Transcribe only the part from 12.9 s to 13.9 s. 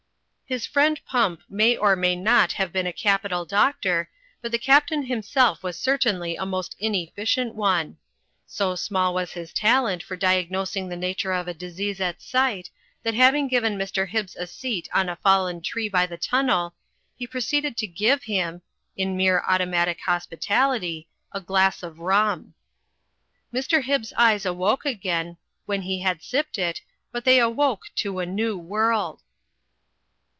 that having given